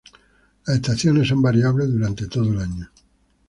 [0.65, 2.89] Las estaciones son variables durante todo el año.